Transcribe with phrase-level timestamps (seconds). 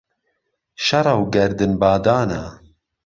[0.85, 2.41] شەڕە و گەردن بادانە